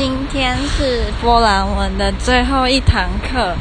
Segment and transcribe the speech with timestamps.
[0.00, 3.54] 今天是波兰文的最后一堂课，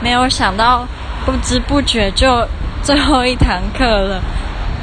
[0.00, 0.86] 没有想到
[1.26, 2.46] 不知不觉就
[2.80, 4.22] 最后一堂课了。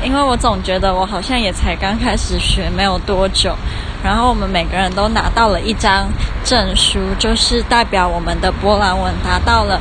[0.03, 3.55] 因为我总觉得我好像也才刚开始学没有多久，
[4.03, 6.09] 然后我们每个人都拿到了一张
[6.43, 9.79] 证书，就是代表我们的波兰文达到了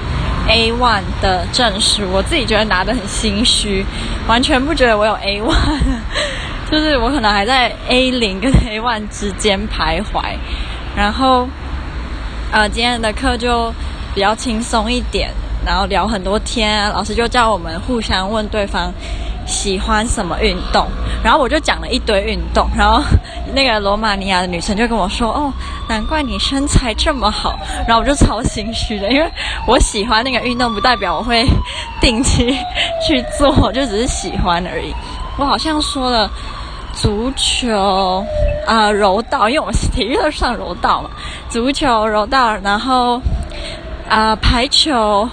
[0.49, 2.05] A1 的证书。
[2.13, 3.85] 我自己觉得拿得很心虚，
[4.29, 5.53] 完全不觉得我有 A1。
[6.71, 10.37] 就是我可能还在 A 零跟 A one 之间徘徊，
[10.97, 11.47] 然后，
[12.51, 13.71] 呃，今天的课就
[14.15, 15.31] 比较轻松一点，
[15.65, 18.91] 然后聊很多天，老师就叫我们互相问对方
[19.47, 20.87] 喜欢什么运动，
[21.23, 23.03] 然后我就讲了一堆运动，然后
[23.55, 25.53] 那个罗马尼亚的女生就跟我说：“哦，
[25.87, 29.31] 难怪你身材这么好。”然后我就超心虚的，因为
[29.67, 31.47] 我喜欢那个运动，不代表我会
[32.01, 32.59] 定期
[33.07, 34.95] 去做，就只是喜欢而已。
[35.37, 36.31] 我好像说了。
[36.97, 38.25] 足球
[38.67, 41.11] 啊、柔道，因为我们体育都上柔道嘛。
[41.51, 43.21] 足球、柔道，然后
[44.09, 45.29] 啊、排球、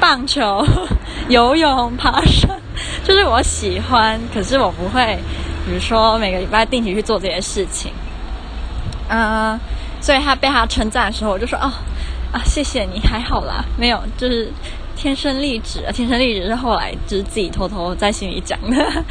[0.00, 0.64] 棒球、
[1.28, 2.50] 游泳、爬山，
[3.04, 5.18] 就是我喜欢，可是我不会，
[5.66, 7.92] 比如说每个礼拜定期去做这些事情。
[9.10, 9.58] 嗯、
[10.00, 11.70] 所以他被他称赞的时候，我就说哦
[12.32, 14.50] 啊，谢谢你，还好啦，没有，就是
[14.96, 19.04] 天生丽质，天生丽质是后来就是自己偷偷在心里讲的。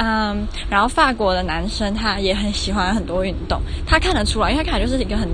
[0.00, 5.28] 嗯然后法国的男生他也很喜欢很多运动，他看得出来，因为他看来就是一个很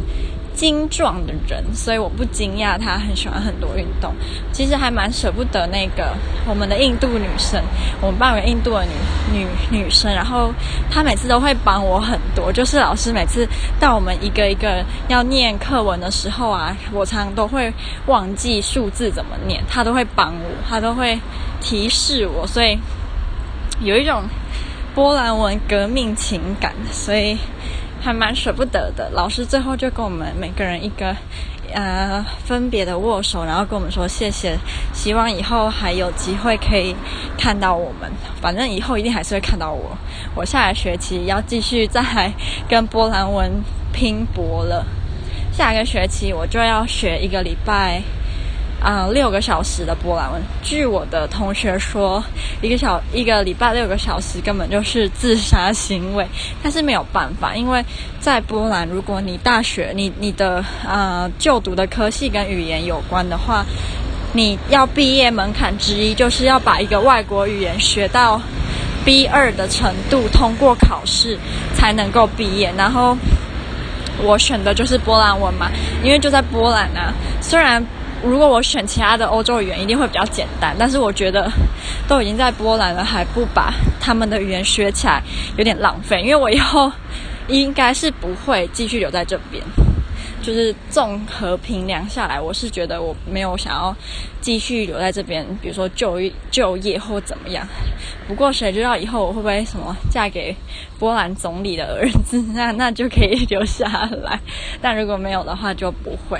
[0.55, 4.15] 精壮的人，所以我不惊讶他很喜欢很多运动。
[4.53, 7.63] 其实还蛮舍不得那个我们的印度女生，
[8.01, 8.87] 我们班有印度的
[9.33, 10.51] 女女女生，然后
[10.91, 13.47] 她每次都会帮我很多，就是老师每次
[13.79, 17.71] 到我们一个一个要念课文的时候啊，我常常都会
[18.07, 21.19] 忘记数字怎么念，她都会帮我，她都会
[21.61, 22.79] 提示我，所以
[23.83, 24.23] 有一种。
[24.95, 27.37] 波兰文革命情感，所以
[28.01, 29.11] 还蛮舍不得的。
[29.11, 31.17] 老师最后就跟我们每个人一个
[31.73, 34.57] 呃分别的握手，然后跟我们说谢谢，
[34.93, 36.95] 希望以后还有机会可以
[37.37, 38.09] 看到我们。
[38.41, 39.99] 反正以后一定还是会看到我。
[40.33, 42.33] 我下个学期要继续再
[42.69, 43.51] 跟波兰文
[43.93, 44.87] 拼搏了。
[45.53, 48.01] 下个学期我就要学一个礼拜。
[48.85, 50.43] 啊、六个小时的波兰文。
[50.63, 52.23] 据我的同学说，
[52.61, 56.27] 一个小一个礼拜六个小时根本就是自杀行为。
[56.63, 57.83] 但是没有办法，因为
[58.21, 63.65] 在波兰，如果你大学你你的呃就读的科系跟语言有关的话，
[64.35, 68.39] 你要毕业门槛之一就是要把一个外国语言学到
[69.03, 71.39] B 二的程度，通过考试
[71.75, 72.71] 才能够毕业。
[72.77, 73.17] 然后
[74.23, 75.71] 我选的就是波兰文嘛，
[76.03, 77.83] 因为就在波兰啊，虽然。
[78.25, 80.75] 如果我选其他的欧洲语言，一定会比较简单。
[80.79, 81.51] 但是我觉得，
[82.09, 85.23] 都已经在波兰了，还不把他们的语言学起来，
[85.57, 86.23] 有点浪费。
[86.23, 86.91] 因为我以后
[87.49, 89.63] 应该是不会继续留在这边。
[90.41, 93.97] 就是综合评量下来，我是觉得我没有想要
[94.43, 96.21] 继续留在这边，比如说就、
[96.51, 97.67] 就业或怎么样。
[98.29, 100.55] 不过谁知道以后我会不会什么嫁给
[100.99, 103.87] 波兰总理的儿子，那那就可以留下
[104.23, 104.39] 来。
[104.83, 106.39] 但如果没有的话，就不会。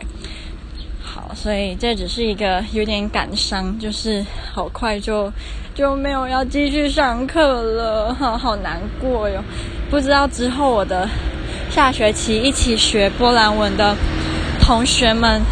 [1.35, 5.33] 所以这只是一个有点感伤，就是好快就
[5.75, 9.43] 就没有要继续上课了，哈，好难过哟。
[9.91, 11.09] 不知道之后我的
[11.71, 13.95] 下学期一起学波兰文的
[14.61, 15.43] 同学们，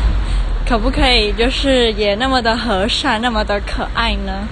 [0.66, 4.48] 可不可以就是也那么的和善，那么的可爱呢？